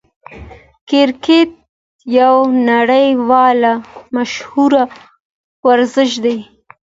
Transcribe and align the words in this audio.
کرکټ 0.89 1.49
یو 2.17 2.35
نړۍوال 2.69 3.59
مشهور 4.15 4.71
ورزش 5.67 6.11
دئ. 6.23 6.37